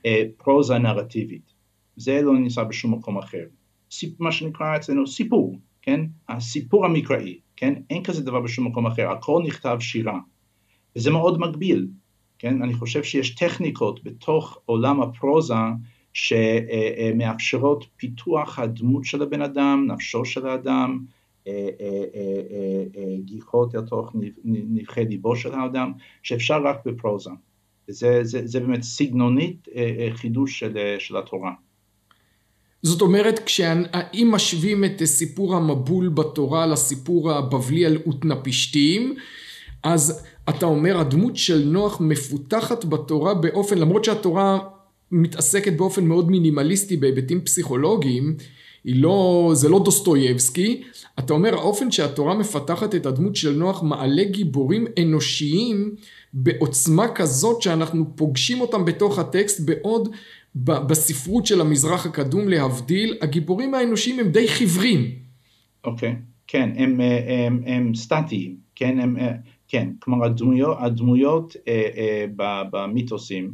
[0.06, 1.53] אה, פרוזה נרטיבית.
[1.96, 3.44] זה לא נמצא בשום מקום אחר.
[3.92, 6.02] סיפ, מה שנקרא אצלנו סיפור, כן?
[6.30, 7.74] הסיפור המקראי, כן?
[7.90, 10.20] אין כזה דבר בשום מקום אחר, הכל נכתב שירה.
[10.96, 11.88] וזה מאוד מגביל,
[12.40, 12.62] כן?
[12.62, 15.54] אני חושב שיש טכניקות בתוך עולם הפרוזה
[16.14, 21.00] שמאפשרות פיתוח הדמות של הבן אדם, נפשו של האדם,
[21.48, 22.04] אה, אה,
[22.96, 25.92] אה, גיחות לתוך נבחי ליבו של האדם,
[26.24, 27.30] שאפשר רק בפרוזה.
[27.90, 29.68] וזה זה, זה באמת סגנונית
[30.14, 31.54] חידוש של, של התורה.
[32.84, 39.16] זאת אומרת, כשאם משווים את סיפור המבול בתורה לסיפור הבבלי על אותנפישתים,
[39.84, 44.60] אז אתה אומר הדמות של נוח מפותחת בתורה באופן, למרות שהתורה
[45.12, 48.36] מתעסקת באופן מאוד מינימליסטי בהיבטים פסיכולוגיים,
[48.84, 50.84] היא לא, זה לא דוסטויבסקי,
[51.20, 55.96] אתה אומר האופן שהתורה מפתחת את הדמות של נוח מעלה גיבורים אנושיים
[56.34, 60.10] בעוצמה כזאת שאנחנו פוגשים אותם בתוך הטקסט בעוד
[60.56, 65.16] בספרות של המזרח הקדום להבדיל, הגיבורים האנושיים הם די חיוורים.
[65.84, 66.16] אוקיי, okay.
[66.48, 69.34] כן, הם, אה, הם, הם סטטיים, כן, הם, אה,
[69.68, 72.26] כן, כלומר הדמויות, הדמויות אה, אה,
[72.72, 73.54] במיתוסים,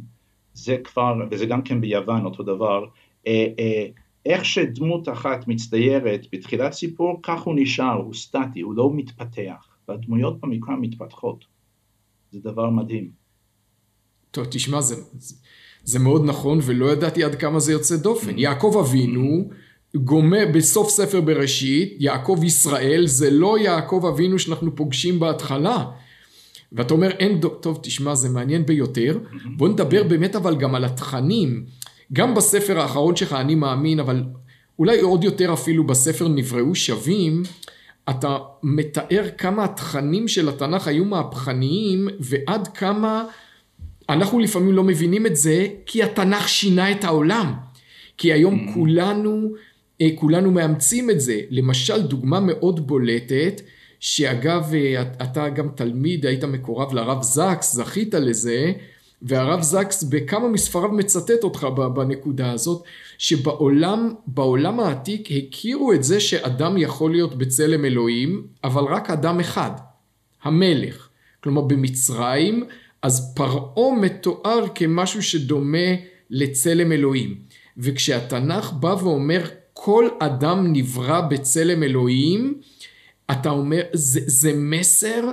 [0.54, 2.84] זה כבר, וזה גם כן ביוון אותו דבר,
[3.26, 3.86] אה, אה,
[4.26, 10.40] איך שדמות אחת מצטיירת בתחילת סיפור, כך הוא נשאר, הוא סטטי, הוא לא מתפתח, והדמויות
[10.40, 11.44] במקרא מתפתחות,
[12.30, 13.10] זה דבר מדהים.
[14.30, 14.94] טוב, תשמע, זה,
[15.84, 18.38] זה מאוד נכון ולא ידעתי עד כמה זה יוצא דופן.
[18.38, 19.50] יעקב אבינו
[19.94, 25.84] גומר בסוף ספר בראשית, יעקב ישראל זה לא יעקב אבינו שאנחנו פוגשים בהתחלה.
[26.72, 27.40] ואתה אומר אין.
[27.60, 29.18] טוב תשמע זה מעניין ביותר,
[29.56, 31.64] בוא נדבר באמת אבל גם על התכנים.
[32.12, 34.24] גם בספר האחרון שלך אני מאמין, אבל
[34.78, 37.42] אולי עוד יותר אפילו בספר נבראו שווים,
[38.10, 43.24] אתה מתאר כמה התכנים של התנ"ך היו מהפכניים ועד כמה
[44.12, 47.52] אנחנו לפעמים לא מבינים את זה כי התנ"ך שינה את העולם.
[48.18, 48.74] כי היום mm.
[48.74, 49.52] כולנו,
[50.00, 51.40] אה, כולנו מאמצים את זה.
[51.50, 53.60] למשל דוגמה מאוד בולטת
[54.00, 58.72] שאגב אה, אתה גם תלמיד היית מקורב לרב זקס זכית לזה
[59.22, 62.82] והרב זקס בכמה מספריו מצטט אותך בנקודה הזאת,
[63.18, 69.70] שבעולם, בעולם העתיק הכירו את זה שאדם יכול להיות בצלם אלוהים, אבל רק אדם אחד,
[70.42, 71.08] המלך.
[71.42, 72.64] כלומר במצרים,
[73.02, 75.88] אז פרעה מתואר כמשהו שדומה
[76.30, 77.34] לצלם אלוהים.
[77.78, 82.60] וכשהתנ"ך בא ואומר כל אדם נברא בצלם אלוהים,
[83.30, 85.30] אתה אומר, זה, זה מסר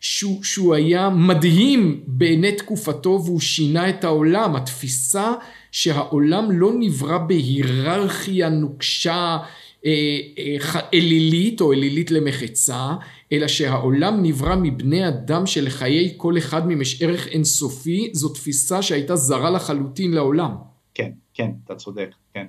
[0.00, 4.56] שהוא, שהוא היה מדהים בעיני תקופתו והוא שינה את העולם.
[4.56, 5.32] התפיסה
[5.72, 9.38] שהעולם לא נברא בהיררכיה נוקשה
[9.86, 9.90] אה,
[10.38, 12.88] אה, אלילית או אלילית למחצה,
[13.32, 19.16] אלא שהעולם נברא מבני אדם שלחיי כל אחד מהם יש ערך אינסופי, זו תפיסה שהייתה
[19.16, 20.50] זרה לחלוטין לעולם.
[20.94, 22.46] כן, כן, אתה צודק, כן,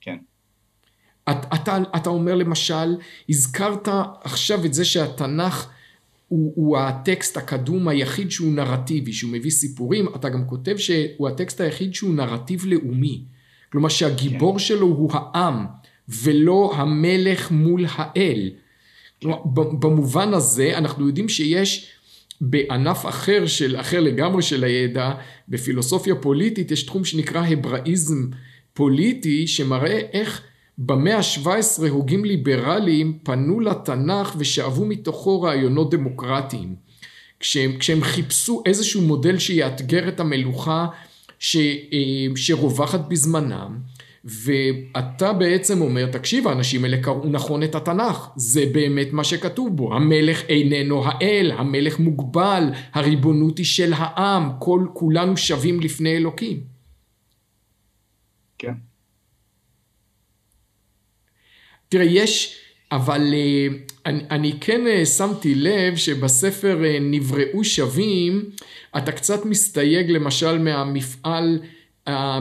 [0.00, 0.16] כן.
[1.28, 2.96] אתה, אתה אומר למשל,
[3.28, 3.88] הזכרת
[4.24, 5.70] עכשיו את זה שהתנ"ך
[6.28, 11.60] הוא, הוא הטקסט הקדום היחיד שהוא נרטיבי, שהוא מביא סיפורים, אתה גם כותב שהוא הטקסט
[11.60, 13.24] היחיד שהוא נרטיב לאומי.
[13.72, 14.58] כלומר שהגיבור כן.
[14.58, 15.66] שלו הוא העם,
[16.08, 18.50] ולא המלך מול האל.
[19.54, 21.86] במובן הזה אנחנו יודעים שיש
[22.40, 25.12] בענף אחר, של, אחר לגמרי של הידע,
[25.48, 28.26] בפילוסופיה פוליטית יש תחום שנקרא הבראיזם
[28.74, 30.42] פוליטי, שמראה איך
[30.78, 36.74] במאה ה-17 הוגים ליברליים פנו לתנ"ך ושאבו מתוכו רעיונות דמוקרטיים.
[37.40, 40.86] כשהם, כשהם חיפשו איזשהו מודל שיאתגר את המלוכה
[41.38, 43.78] ש, אה, שרווחת בזמנם,
[44.24, 49.94] ואתה בעצם אומר, תקשיב, האנשים האלה קראו נכון את התנ"ך, זה באמת מה שכתוב בו,
[49.94, 56.60] המלך איננו האל, המלך מוגבל, הריבונות היא של העם, כל, כולנו שווים לפני אלוקים.
[58.58, 58.72] כן.
[61.88, 62.58] תראה, יש,
[62.92, 63.66] אבל אה,
[64.06, 68.50] אני, אני כן אה, שמתי לב שבספר אה, נבראו שווים,
[68.96, 71.58] אתה קצת מסתייג למשל מהמפעל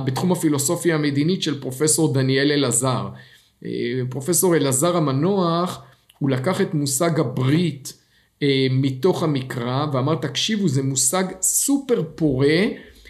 [0.05, 3.07] בתחום הפילוסופיה המדינית של פרופסור דניאל אלעזר.
[4.09, 5.81] פרופסור אלעזר המנוח,
[6.19, 7.93] הוא לקח את מושג הברית
[8.71, 12.65] מתוך המקרא ואמר תקשיבו זה מושג סופר פורה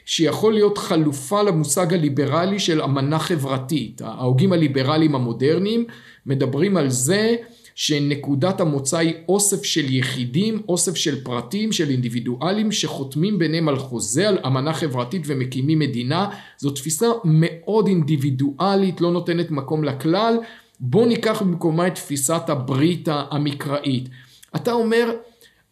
[0.05, 4.01] שיכול להיות חלופה למושג הליברלי של אמנה חברתית.
[4.01, 5.85] ההוגים הליברליים המודרניים
[6.25, 7.35] מדברים על זה
[7.75, 14.29] שנקודת המוצא היא אוסף של יחידים, אוסף של פרטים, של אינדיבידואלים שחותמים ביניהם על חוזה,
[14.29, 16.29] על אמנה חברתית ומקימים מדינה.
[16.57, 20.37] זו תפיסה מאוד אינדיבידואלית, לא נותנת מקום לכלל.
[20.79, 24.09] בוא ניקח במקומה את תפיסת הברית המקראית.
[24.55, 25.11] אתה אומר,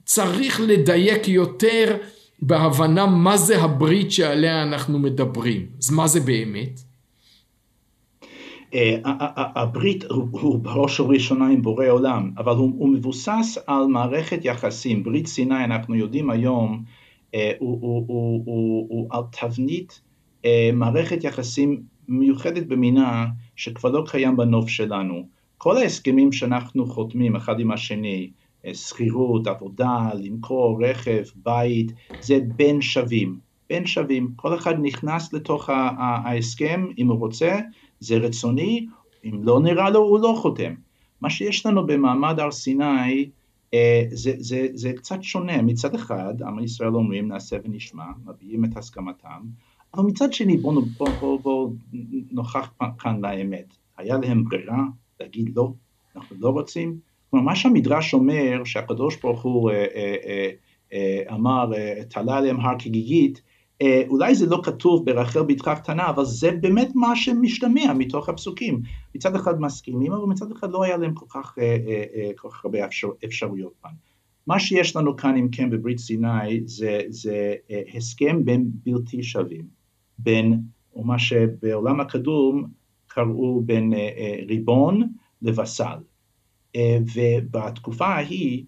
[0.06, 1.98] צריך לדייק יותר
[2.42, 5.66] בהבנה מה זה הברית שעליה אנחנו מדברים.
[5.82, 6.89] אז מה זה באמת?
[8.74, 8.98] אה,
[9.56, 15.04] הברית הוא בראש ובראשונה עם בורא עולם, אבל הוא, הוא מבוסס על מערכת יחסים.
[15.04, 16.84] ברית סיני, אנחנו יודעים היום,
[17.36, 20.02] אה, הוא, על תבנית
[20.46, 25.24] אה, מערכת יחסים מיוחדת במינה, שכבר לא קיים בנוף שלנו.
[25.58, 28.30] כל ההסכמים שאנחנו חותמים אחד עם השני,
[28.74, 33.38] שכירות, עבודה, למכור רכב, בית, זה בין שווים.
[33.70, 37.60] בין שווים, כל אחד נכנס לתוך ההסכם אם הוא רוצה,
[38.00, 38.86] זה רצוני,
[39.26, 40.74] אם לא נראה לו הוא לא חותם.
[41.22, 43.30] מה שיש לנו במעמד הר סיני
[43.74, 48.78] אה, זה, זה, זה קצת שונה, מצד אחד עם ישראל אומרים נעשה ונשמע, מביעים את
[48.78, 49.42] הסכמתם,
[49.94, 51.70] אבל מצד שני בואו בוא, בוא, בוא,
[52.32, 54.84] נוכח כאן לאמת, היה להם ברירה
[55.20, 55.72] להגיד לא,
[56.16, 56.98] אנחנו לא רוצים,
[57.30, 59.86] כלומר מה שהמדרש אומר שהקדוש ברוך הוא אה,
[60.94, 61.72] אה, אמר
[62.10, 63.42] תלה עליהם הר כגיגית
[64.08, 68.82] אולי זה לא כתוב ברחל בתך הקטנה, אבל זה באמת מה שמשתמע מתוך הפסוקים.
[69.16, 71.78] מצד אחד מסכימים, אבל מצד אחד לא היה להם כל כך, אה,
[72.16, 73.92] אה, כל כך הרבה אפשר, אפשרויות כאן.
[74.48, 77.56] מה שיש לנו כאן, אם כן, בברית סיני, זה, זה
[77.96, 79.66] הסכם בין בלתי שווים,
[80.18, 80.60] בין,
[80.96, 82.68] או מה שבעולם הקדום
[83.08, 83.94] קראו בין
[84.48, 85.08] ריבון
[85.42, 85.98] לווסל.
[87.16, 88.64] ובתקופה ההיא,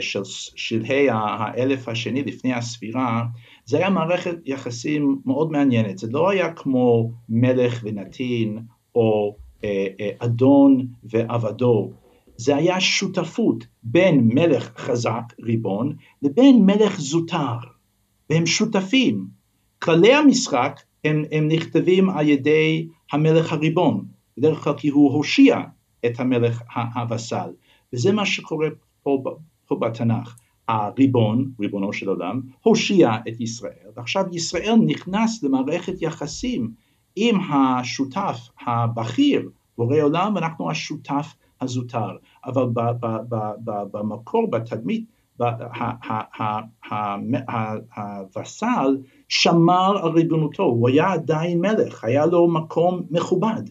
[0.00, 0.24] של
[0.56, 3.24] שלהי האלף השני לפני הספירה,
[3.72, 8.58] זה היה מערכת יחסים מאוד מעניינת, זה לא היה כמו מלך ונתין
[8.94, 11.92] או אה, אה, אדון ועבדו,
[12.36, 17.56] זה היה שותפות בין מלך חזק, ריבון, לבין מלך זוטר,
[18.30, 19.26] והם שותפים.
[19.78, 24.04] כללי המשחק הם, הם נכתבים על ידי המלך הריבון,
[24.38, 25.60] בדרך כלל כי הוא הושיע
[26.06, 26.62] את המלך
[26.94, 27.50] הווסל,
[27.92, 28.68] וזה מה שקורה
[29.02, 29.22] פה,
[29.66, 30.41] פה בתנ"ך.
[30.72, 36.70] הריבון, ריבונו של עולם, הושיע את ישראל, ועכשיו ישראל נכנס למערכת יחסים
[37.16, 42.16] עם השותף הבכיר, בורא עולם, ואנחנו השותף הזוטר.
[42.44, 42.68] אבל
[43.92, 45.04] במקור, בתדמית,
[47.96, 53.62] הווסל שמר על ריבונותו, הוא היה עדיין מלך, היה לו מקום מכובד.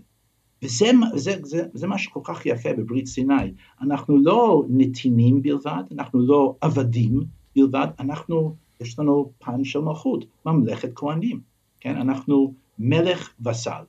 [0.64, 6.20] וזה זה, זה, זה מה שכל כך יפה בברית סיני, אנחנו לא נתינים בלבד, אנחנו
[6.20, 7.24] לא עבדים
[7.56, 11.40] בלבד, אנחנו, יש לנו פן של מלכות, ממלכת כהנים,
[11.80, 13.84] כן, אנחנו מלך וסל.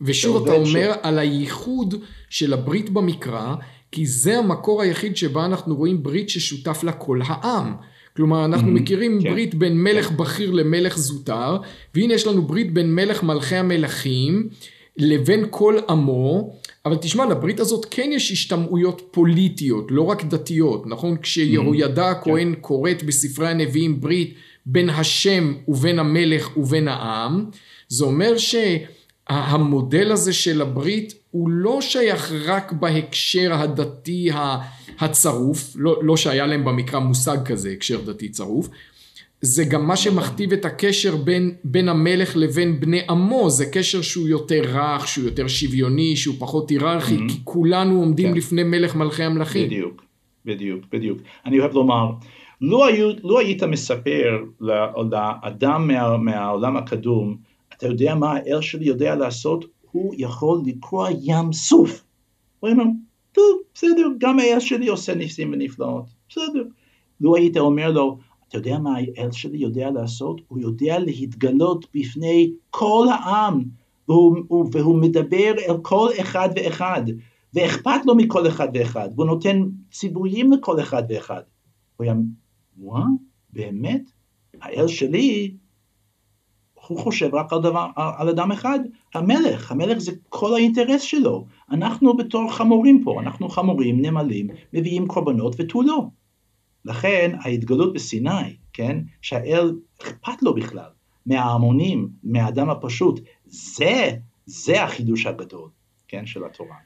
[0.00, 0.98] ושוב אתה אומר ש...
[1.02, 1.94] על הייחוד
[2.30, 3.54] של הברית במקרא,
[3.92, 7.74] כי זה המקור היחיד שבה אנחנו רואים ברית ששותף לה כל העם.
[8.16, 9.30] כלומר אנחנו mm-hmm, מכירים כן.
[9.30, 11.58] ברית בין מלך בכיר למלך זוטר,
[11.94, 14.48] והנה יש לנו ברית בין מלך מלכי המלכים
[14.98, 16.52] לבין כל עמו,
[16.86, 21.16] אבל תשמע, לברית הזאת כן יש השתמעויות פוליטיות, לא רק דתיות, נכון?
[21.22, 22.60] כשיהוידע הכהן כן.
[22.60, 24.34] קוראת בספרי הנביאים ברית
[24.66, 27.44] בין השם ובין המלך ובין העם,
[27.88, 34.30] זה אומר שהמודל הזה של הברית הוא לא שייך רק בהקשר הדתי
[34.98, 38.68] הצרוף, לא, לא שהיה להם במקרא מושג כזה, הקשר דתי צרוף,
[39.40, 44.28] זה גם מה שמכתיב את הקשר בין, בין המלך לבין בני עמו, זה קשר שהוא
[44.28, 47.28] יותר רך, שהוא יותר שוויוני, שהוא פחות היררכי, mm-hmm.
[47.32, 48.36] כי כולנו עומדים כן.
[48.36, 49.66] לפני מלך מלכי המלכים.
[49.66, 50.02] בדיוק,
[50.44, 51.18] בדיוק, בדיוק.
[51.46, 52.10] אני אוהב לומר,
[52.60, 57.36] לא, היו, לא היית מספר לאדם מה, מהעולם הקדום,
[57.76, 59.64] אתה יודע מה האל שלי יודע לעשות?
[59.90, 62.04] הוא יכול לקרוע ים סוף.
[62.60, 62.84] הוא אומר,
[63.32, 66.62] טוב, בסדר, גם האל שלי עושה ניסים ונפלאות, בסדר.
[67.20, 70.40] לו היית אומר לו, אתה יודע מה האל שלי יודע לעשות?
[70.48, 73.64] הוא יודע להתגלות בפני כל העם,
[74.08, 74.36] והוא,
[74.72, 77.02] והוא מדבר אל כל אחד ואחד,
[77.54, 81.42] ואכפת לו מכל אחד ואחד, והוא נותן ציוויים לכל אחד ואחד.
[81.96, 82.14] הוא היה,
[82.78, 83.04] וואו,
[83.52, 84.10] באמת?
[84.60, 85.54] האל שלי,
[86.88, 88.78] הוא חושב רק על, דבר, על אדם אחד,
[89.14, 91.46] המלך, המלך זה כל האינטרס שלו.
[91.70, 96.06] אנחנו בתור חמורים פה, אנחנו חמורים, נמלים, מביאים קורבנות ותו לא.
[96.98, 100.88] לכן ההתגלות בסיני, כן, שהאל אכפת לו בכלל
[101.26, 104.10] מההמונים, מהאדם הפשוט, זה,
[104.46, 105.68] זה החידוש הגדול,
[106.08, 106.76] כן, של התורה.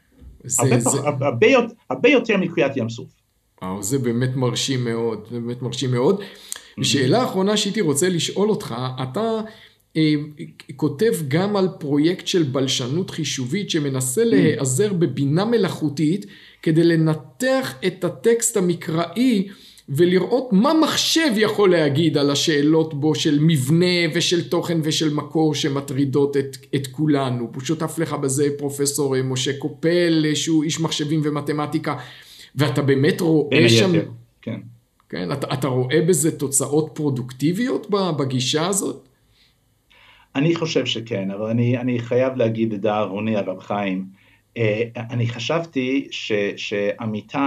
[0.44, 0.98] זה, הרבה, זה...
[0.98, 1.46] הרבה, הרבה,
[1.90, 3.08] הרבה יותר מקריאת ים סוף.
[3.62, 6.20] וואו, זה באמת מרשים מאוד, זה באמת מרשים מאוד.
[6.20, 6.84] Mm-hmm.
[6.84, 9.40] שאלה אחרונה שהייתי רוצה לשאול אותך, אתה
[9.96, 10.14] אה,
[10.76, 14.24] כותב גם על פרויקט של בלשנות חישובית שמנסה mm-hmm.
[14.24, 16.26] להיעזר בבינה מלאכותית
[16.62, 19.48] כדי לנתח את הטקסט המקראי
[19.94, 26.36] ולראות מה מחשב יכול להגיד על השאלות בו של מבנה ושל תוכן ושל מקור שמטרידות
[26.36, 27.50] את, את כולנו.
[27.54, 31.96] הוא שותף לך בזה פרופסור משה קופל שהוא איש מחשבים ומתמטיקה
[32.54, 33.92] ואתה באמת רואה שם...
[34.42, 34.60] כן.
[35.08, 39.08] כן, אתה, אתה רואה בזה תוצאות פרודוקטיביות בגישה הזאת?
[40.34, 44.04] אני חושב שכן, אבל אני, אני חייב להגיד לדאבוני הרב חיים,
[44.56, 46.08] אה, אני חשבתי
[46.56, 47.38] שעמיתי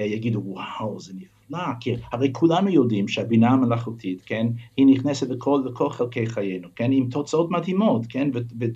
[0.00, 5.28] אה, יגידו וואו זה נפלא נפלא, כי הרי כולנו יודעים שהבינה המלאכותית, כן, היא נכנסת
[5.28, 8.30] לכל, לכל חלקי חיינו, כן, עם תוצאות מדהימות, כן,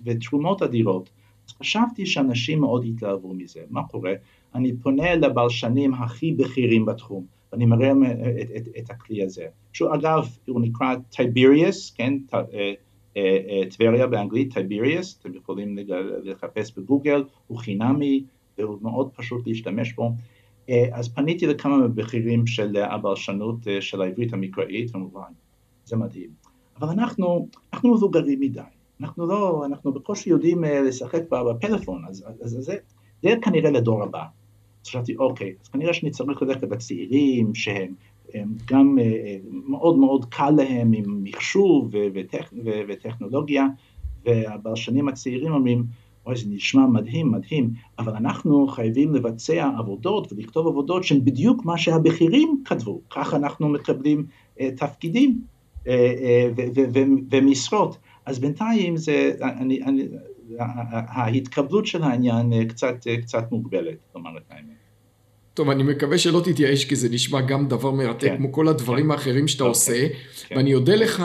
[0.05, 1.11] ותרומות אדירות.
[1.49, 3.61] אז חשבתי שאנשים מאוד התלהבו מזה.
[3.71, 4.13] מה קורה?
[4.55, 7.93] אני פונה לבלשנים הכי בכירים בתחום, ואני מראה
[8.43, 9.47] את, את, את הכלי הזה.
[9.73, 12.41] שהוא אגב, הוא נקרא Tiberias, כן, אה,
[13.17, 15.79] אה, אה, טבריה באנגלית, Tiberias, אתם יכולים
[16.23, 18.25] לחפש בגוגל, הוא חינמי
[18.59, 20.13] והוא מאוד פשוט להשתמש בו.
[20.69, 25.33] אה, אז פניתי לכמה בכירים של הבלשנות אה, של העברית המקראית, כמובן,
[25.85, 26.31] זה מדהים.
[26.81, 28.61] אבל אנחנו, אנחנו מבוגרים מדי,
[29.01, 32.77] אנחנו לא, אנחנו בקושי יודעים אה, לשחק בפלאפון, אז, אז זה,
[33.23, 34.23] זה כנראה לדור הבא.
[34.83, 37.95] אז חשבתי, אוקיי, אז כנראה שאני צריך ללכת לצעירים שהם
[38.67, 38.99] גם
[39.69, 42.53] מאוד מאוד קל להם עם מחשוב וטכ,
[42.89, 43.67] וטכנולוגיה,
[44.25, 45.85] והבלשנים הצעירים אומרים,
[46.27, 51.79] אוי, זה נשמע מדהים, מדהים, אבל אנחנו חייבים לבצע עבודות ולכתוב עבודות שהן בדיוק מה
[51.79, 54.27] שהבכירים כתבו, כך אנחנו מקבלים
[54.59, 55.41] uh, תפקידים
[55.85, 55.91] uh, uh,
[57.31, 57.97] ומשרות.
[58.27, 60.09] אז בינתיים זה, אני, אני,
[60.89, 64.81] ההתקבלות של העניין קצת, קצת מוגבלת, לומר את האמת.
[65.55, 69.05] טוב, אני מקווה שלא תתייאש, כי זה נשמע גם דבר מרתק, כן, כמו כל הדברים
[69.05, 69.11] כן.
[69.11, 70.09] האחרים שאתה okay, אוקיי, עושה,
[70.49, 70.57] כן.
[70.57, 71.23] ואני אודה לך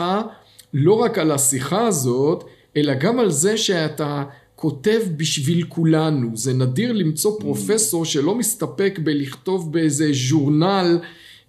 [0.72, 2.44] לא רק על השיחה הזאת,
[2.76, 4.24] אלא גם על זה שאתה
[4.56, 6.36] כותב בשביל כולנו.
[6.36, 7.40] זה נדיר למצוא mm.
[7.40, 10.98] פרופסור שלא מסתפק בלכתוב באיזה ז'ורנל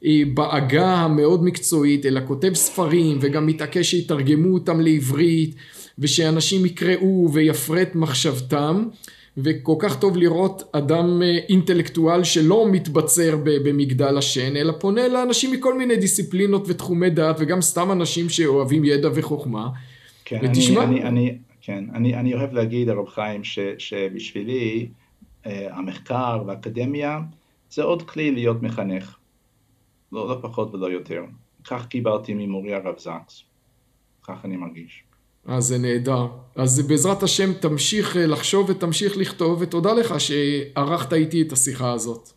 [0.06, 5.56] אה, בעגה המאוד מקצועית, אלא כותב ספרים וגם מתעקש שיתרגמו אותם לעברית
[6.00, 8.84] ושאנשים יקראו ויפרט מחשבתם.
[9.38, 15.78] וכל כך טוב לראות אדם אה, אינטלקטואל שלא מתבצר במגדל השן, אלא פונה לאנשים מכל
[15.78, 19.70] מיני דיסציפלינות ותחומי דעת, וגם סתם אנשים שאוהבים ידע וחוכמה.
[20.26, 20.84] כן, ותשמע...
[20.84, 21.38] אני, אני, אני,
[21.68, 24.90] כן, אני, אני אוהב להגיד, הרב חיים, ש, שבשבילי
[25.46, 27.20] אה, המחקר והאקדמיה
[27.70, 29.18] זה עוד כלי להיות מחנך,
[30.12, 31.24] לא, לא פחות ולא יותר.
[31.64, 33.44] כך קיבלתי ממורי הרב זקס,
[34.24, 35.04] כך אני מרגיש.
[35.46, 36.28] אז זה נהדר.
[36.56, 42.30] אז בעזרת השם תמשיך אה, לחשוב ותמשיך לכתוב, ותודה לך שערכת איתי את השיחה הזאת.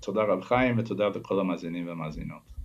[0.00, 2.55] תודה רב חיים ותודה לכל המאזינים והמאזינות.